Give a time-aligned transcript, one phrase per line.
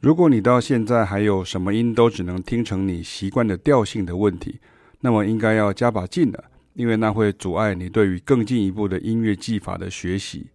[0.00, 4.58] 如果你到现在还有什么音都只能听成你习惯的调性的问题，
[5.00, 10.48] 那么应该要加把劲了，因为那会阻碍你对于更进一步的音乐技法的学习。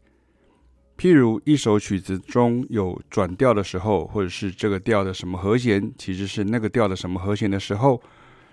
[1.04, 8.02] 譬如一首曲子中有转调的时候，或者是这个调的什么和弦其实是那个调的什么和弦的时候，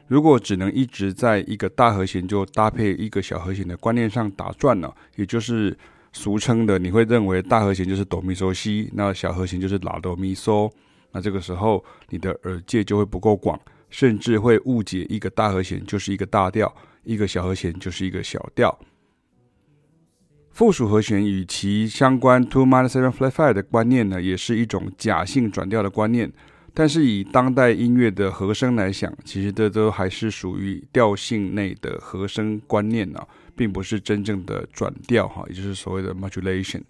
[0.08, 5.78] 如果只能一直在一个大和弦就搭配一个小和弦的观念上打转了，也就是。
[6.12, 10.68] 俗称的，你会认为大和弦就是哆咪嗦西，那小和弦就是拉哆咪嗦，
[11.12, 13.56] 那这个时候你的耳界就会不够广，
[13.90, 16.74] 甚至会误解一个大和弦就是一个大调，
[17.04, 18.76] 一个小和弦就是一个小调。
[20.60, 26.30] 附属和弦与其相关 two minor seven flat five 的观念呢，也是一种假性转调的观念。
[26.74, 33.26] 但是以当代音乐的和声来想，其实这都还是属于调性内的和声观念呢、啊。
[33.56, 36.82] 并不是真正的转调哈，也就是所谓的 modulation。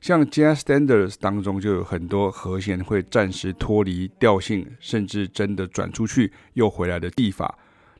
[0.00, 7.56] 像 Jazz Standards 当中就有很多和弦会暂时脱离调性，甚至真的转出去又回来的技法。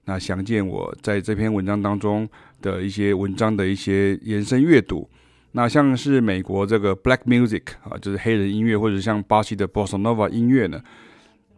[0.06, 2.28] 那详见我在这篇文章当中
[2.60, 5.08] 的一些文章的一些延伸阅读。
[5.52, 10.82] 那像是美国这个 Black Music 啊，就是黑人音乐，或者像巴西的 Bossa Nova 音乐呢。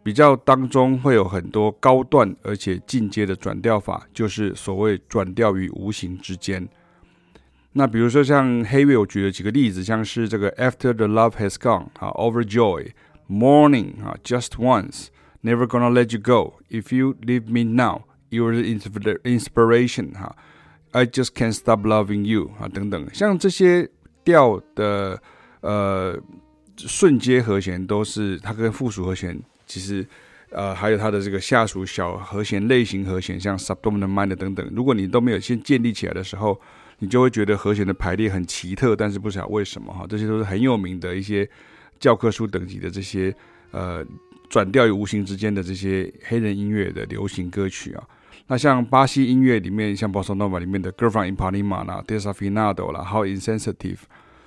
[0.03, 6.65] 比较当中会有很多高段而且进阶的转调法，就是所谓转调于无形之间。
[7.73, 12.91] 那比如说像黑乐，我举了几个例子，像是这个 After the Love Has Gone 啊，Overjoy、
[13.29, 15.07] Morning 啊，Just Once、
[15.43, 20.35] Never Gonna Let You Go、If You Leave Me Now、You're the Inspiration 哈
[20.91, 23.89] ，I Just Can't Stop Loving You 啊等等，像这些
[24.23, 25.21] 调的
[25.61, 26.19] 呃
[26.77, 29.39] 瞬间和弦都是它跟附属和弦。
[29.65, 30.07] 其实，
[30.51, 36.59] 呃，还有它的这个下属小和弦类型和弦，像 subdominant minor 等等，如果你都没有先建立起来的时候，
[36.99, 41.49] 你就会觉得和弦的排列很奇特，但是不晓为什么哈，这些都是很有名的一些
[41.99, 43.35] 教科书等级的这些
[43.71, 44.05] 呃
[44.49, 48.03] 转调与无形之间的这些黑人音乐的流行歌曲啊。
[48.47, 53.99] 那像巴西音乐里面，像 Bossa Nova 里面的 Girl from Ipanema 啦，Desafinado 啦，还有 Insensitive、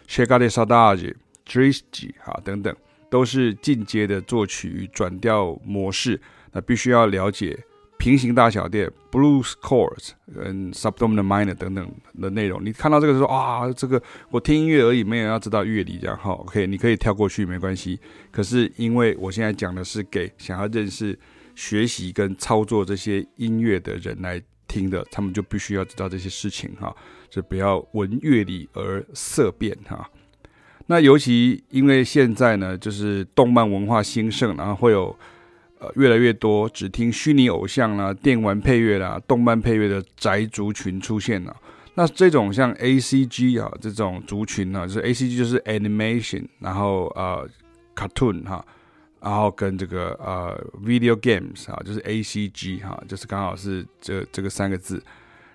[0.08, 1.14] Chega de Saudade、
[1.46, 2.74] Triste 哈等等。
[3.10, 6.20] 都是进阶的作曲与转调模式，
[6.52, 7.58] 那必须要了解
[7.98, 12.64] 平行大小调 （blues chords） 跟 subdominant minor 等等的内容。
[12.64, 14.00] 你看到这个说啊，这个
[14.30, 16.16] 我听音乐而已，没有要知道乐理这样。
[16.16, 17.98] 好，OK，你可以跳过去没关系。
[18.30, 21.18] 可是因为我现在讲的是给想要认识、
[21.60, 26.96] 学习跟操作这些音乐的人来听的，他们就必须要知道这些事情哈，
[27.28, 30.08] 就不要闻乐理而色变哈。
[30.86, 35.14] 那尤其因为现在呢，就是动漫文化兴盛，然后会有
[35.78, 41.54] 呃越来越多只听虚拟偶像啦、电玩配乐啦、动漫配乐的宅族群出现了。
[41.94, 47.46] 那这种像 A C G 啊这种族群呢，就是 A C G 就是 animation，然后呃
[47.94, 48.64] cartoon 哈，
[49.20, 55.02] 然后跟这个呃 video games 啊，就是 A C G 哈，就是刚好是这这个三个字，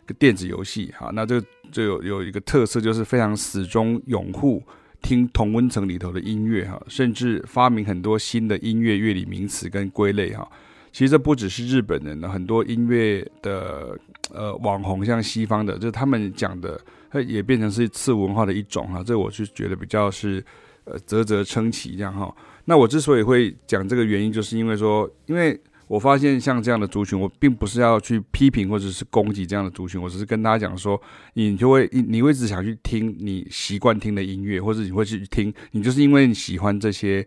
[0.05, 1.09] 个电子游戏哈。
[1.13, 4.63] 那这这有有一个特色，就是非常死忠拥护。
[5.01, 10.49] 听同温层里头的音乐哈，甚至发明很多新的音乐乐理名词跟归类哈。
[10.91, 13.95] 其实这不只是日本人，很多音乐的
[14.33, 19.03] 呃网红，像西方的，就是他们讲的，它也变成是次文化的一种哈。
[19.03, 20.43] 这我是觉得比较是
[20.85, 22.35] 呃啧啧称奇这样哈。
[22.65, 25.59] 那我之所以会讲这个原因，就是因为说，因为。
[25.87, 30.99] 我发现像这样的族群，我并不是要去批评或者是攻击这样的族群，我只是跟大家讲说，
[31.35, 37.23] 你就会你会只想去听你习惯听的音乐，或者你会去听，你就是因为你喜欢这些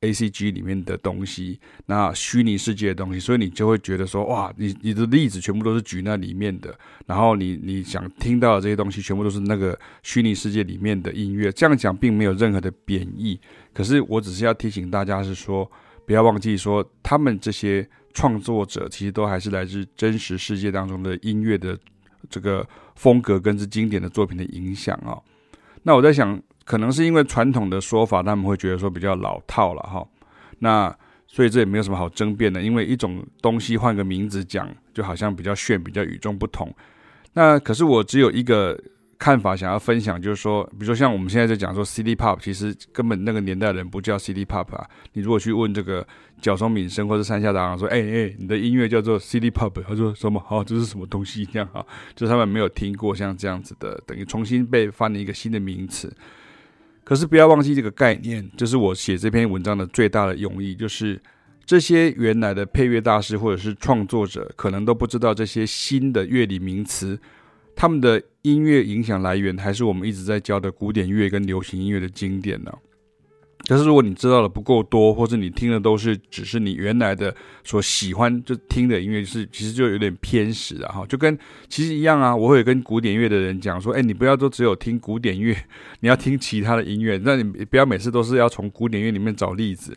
[0.00, 11.50] A C G 里面的东西，那虚拟世界的东西，所以你就会觉得说，哇，你你的例子全部都是举那里面的，然后你你想听到的这些东西，全部都是那个虚拟世界里面的音乐。
[11.52, 13.40] 这样讲并没有任何的贬义，
[13.72, 15.70] 可是我只是要提醒大家是说。
[16.06, 17.84] 不要忘记说，他们这些
[18.14, 21.76] 创作者其实都还是来自真实世界当中的音乐的
[22.30, 25.18] 这个风格，跟之经典的作品的影响啊。
[25.82, 30.06] 那我在想，可能是因为传统的说法，他们会觉得说比较老套了哈。
[30.58, 30.94] 那
[31.26, 36.70] 所以这也没有什么好争辩的，因为一种东西换个名字讲，就好像比较炫，比较与众不同。
[37.32, 38.78] 那可是我只有一个。
[39.18, 44.86] 看法想要分享，就是说，比如说像我们现在在讲说 City Pop，其实根本那个年代的人不叫 City Pop 啊。
[45.14, 46.06] 你如果去问这个
[46.42, 50.38] 角松敏生或者山下达郎说，哎哎，你的音乐叫做 City Pop，他说什么？
[50.38, 51.46] 好，这是什么东西？
[51.46, 51.82] 这样哈，
[52.14, 56.14] 就是他们没有听过像这样子的，等于重新被翻了一个新的名词。
[57.06, 61.22] 可是不要忘记这个概念，就是我写这篇文章的最大的用意，就是
[61.64, 67.16] 这些原来的配乐大师或者是创作者，可能都不知道这些新的乐理名词，
[67.76, 72.72] 他们的音乐影响来源还是我们一直在教的古典乐跟流行音乐的经典呢。
[73.68, 77.34] 但是如果你知道的不够多，或者你听的都是只是你原来的
[77.64, 81.36] 所喜欢就听的音乐，是其实就有点偏食啊哈，就跟
[81.68, 82.34] 其实一样啊。
[82.34, 85.56] 我会跟古典乐的人讲说，哎，你不要都只有听古典乐，
[86.00, 89.96] 你要听其他的音乐，那你不要每次都是要从古典乐里面找例子。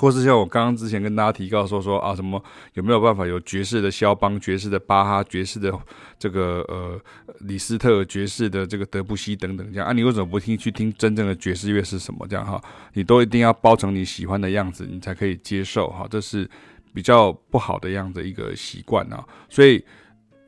[0.00, 2.42] 或是像我刚刚之前跟大家提到说说啊，什么
[2.72, 5.70] 有没有办法有爵士的肖邦、爵士的巴哈、爵士的
[6.18, 6.98] 这个呃
[7.40, 9.92] 李斯特、爵士的这个德布西等等这样啊？
[9.92, 12.58] 你为什么不听去听真正的爵士乐是什么这样哈？
[12.94, 16.06] 你都一定要包成你喜欢的样子，你才可以接受哈。
[16.10, 16.48] 这是
[16.94, 19.22] 比较不好的样子一个习惯啊。
[19.50, 19.84] 所以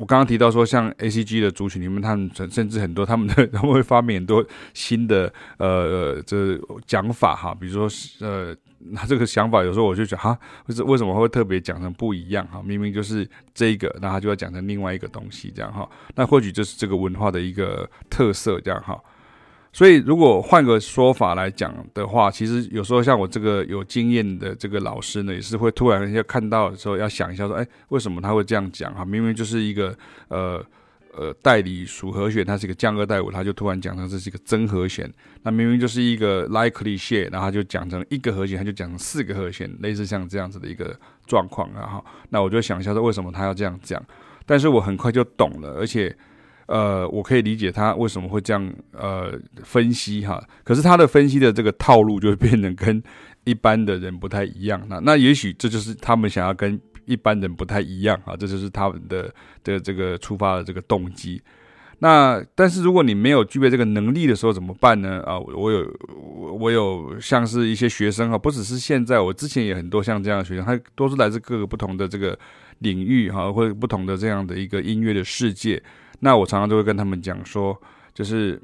[0.02, 4.44] 我刚刚提到说，像 ACG 的族群里面，他们甚至很多他们的 他们会发明很多
[4.74, 6.58] 新的呃这
[6.88, 8.52] 讲法哈，比如说呃。
[8.86, 12.60] 那这个想法有时候我就觉得哈，为什为什么会特别讲成不一样哈？
[12.64, 15.88] 明明就是这个，那他就要讲成另外一个东西这样哈。
[16.16, 19.00] 那或许就是这个文化的一个特色这样哈。
[19.72, 29.04] 所以如果换个说法来讲的话，其实有时候像我这个有经验的这个老师呢，也是会突然要看到的时候要想一下说，哎，为什么他会这样讲哈？
[29.04, 29.96] 明明就是一个
[30.28, 30.64] 呃。
[31.14, 35.06] 呃，代理属和弦，它是一个降二带五，他就突然讲成这是一个增和弦。
[35.42, 41.68] 那明明就是一个 like cliché，然后他就讲成一个和弦，他就讲成四个和弦，类似像这样子的一个状况。
[41.74, 44.02] 然后，那我就想一下说，为什么他要这样讲？
[44.46, 46.16] 但是我很快就懂了，而且，
[46.72, 49.32] 呃，我可以理解他为什么会这样呃
[49.62, 50.42] 分析哈。
[50.64, 53.02] 可是他的分析的这个套路就会变得跟
[53.44, 54.82] 一般的人不太一样。
[54.88, 56.80] 那那也许这就是他们想要跟。
[57.04, 59.28] 一般人不太一样啊，这就是他们的
[59.64, 61.42] 的这个出发的这个动机。
[61.98, 65.20] 那但是如果你没有具备这个能力的时候怎么办呢？
[65.26, 65.84] 啊，我有
[66.60, 72.38] 我有像是一些学生啊，不只是现在，我之前也很多像这样的学生，他都是来自各个不同的这个
[72.82, 75.82] 领域哈，或者不同的这样的一个音乐的世界。
[76.20, 77.80] 那我常常都会跟他们讲说，
[78.12, 78.60] 就是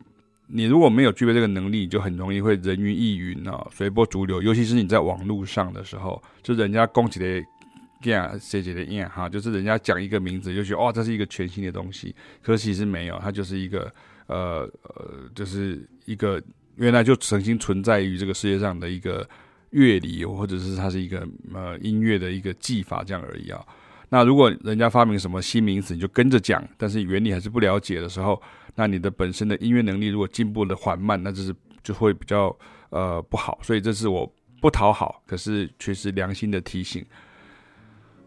[0.46, 4.42] 你如果没有具备这个能力，就很容易会人云亦云啊，随波逐流。
[4.42, 7.44] 尤其是你在网络上的时候，就人家攻击的。
[8.00, 13.92] 这样写写的样哈，就是人家讲一个名字就觉得哦，这是一个全新的东西，可是其实没有，它就是一个
[14.28, 16.40] 呃呃，就是一个
[16.76, 19.28] 原来就曾经存在于这个世界上的一个
[19.70, 23.60] 乐理，或者是它是一个呃音乐的一个技法这样而已啊。
[24.10, 28.40] 那如果人家发明什么新名词，你就跟着讲，但是原理还是不了解的时候，
[28.74, 32.56] 那你的本身的音乐能力如果进步的缓慢，那就是就会比较
[32.90, 33.58] 呃不好。
[33.62, 37.04] 所以这是我不讨好，可是却是良心的提醒。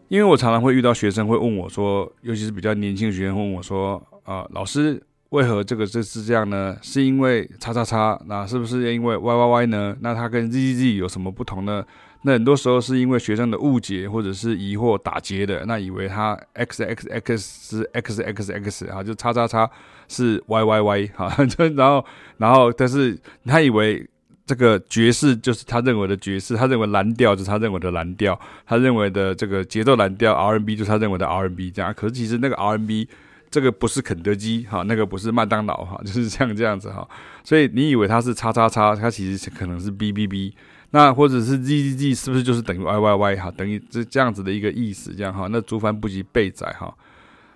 [0.08, 6.76] 因为我常常会遇到学生会问我说，尤其是比较年轻的学生问我说，啊、呃，老师，为何这个这是这样呢？
[6.82, 9.96] 是因为叉叉叉，那是不是因为 Y Y Y 呢？
[10.00, 11.84] 那它跟 Z Z Z 有什么不同呢？
[12.22, 19.70] 那很多时候是因为学生的误解或者是疑惑打结的，那以为他 X X X 是 X X X 啊，就叉叉叉
[20.08, 22.04] 是 Y Y Y 哈， 就然后
[22.38, 24.08] 然后但是他以为。
[24.44, 31.94] 这个爵士就是他认为的爵士，他认为蓝调就是他认为的蓝调，他认为的这个节奏蓝调 R N B 就是他认为的 R N B 这样。
[31.94, 33.08] 可是其实那个 R N B
[33.52, 37.08] 这个不是肯德基哈，那个不是麦当劳哈， 就是这样这样子哈。
[37.44, 40.54] 所以你以为它是叉叉叉，它其实可能是 B B B，
[40.92, 45.48] 那或者是 Z Z Z 是不是就是等于 Y Y Y 哈，等于这这样子的一个意思这样哈。
[45.50, 46.94] 那族繁不及备载哈。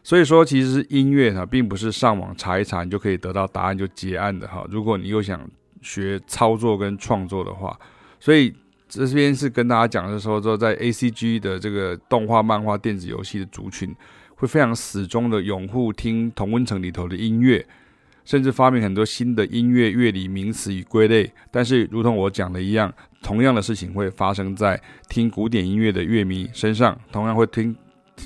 [0.02, 4.66] 所以说其实音乐哈，并不是上网查一查你就可以得到答案就结案的哈。
[4.70, 5.40] 如果你又想
[5.82, 7.78] 学操作跟创作的话，
[8.18, 8.54] 所以
[8.88, 13.94] 这边是跟大家讲的时候，说在 ACG 的这个动画、漫画、电子游戏的族群，
[14.36, 17.66] 会非常始终的拥护听同温层里头的音乐，
[18.24, 21.30] 甚至发明很多新的音乐乐理名词与归类。
[21.50, 22.92] 但是，如同我讲的一样，
[23.26, 27.74] 同样的事情会发生在听古典音乐的乐迷身上，同样会听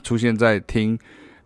[0.03, 0.99] 出现在听。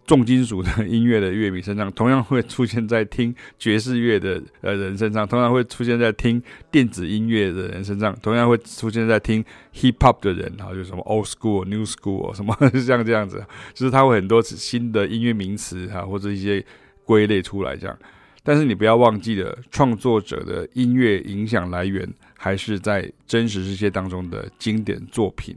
[0.06, 9.42] 重金属的音乐的乐迷身上，同样会出现在听爵士乐的呃人身上，同样会出现在听电子音乐的人身上，同样会出现在听
[9.72, 12.54] hip hop 的人，然后就什么 old school、new school 什么
[12.86, 13.42] 像这样子，
[13.72, 16.62] 就是它会很多新的音乐名词哈，或者一些
[17.06, 17.98] 归类出来这样。
[18.46, 25.56] 但是你不要忘记了，创作者的音乐影响来源还是在真实世界当中的经典作品。